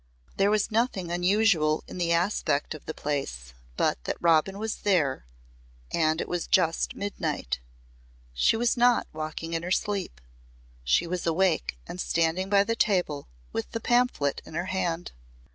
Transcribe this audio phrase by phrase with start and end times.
[0.37, 5.27] There was nothing unusual in the aspect of the place but that Robin was there
[5.91, 7.59] and it was just midnight.
[8.33, 10.19] She was not walking in her sleep.
[10.83, 15.11] She was awake and standing by the table with the pamphlet in her hand.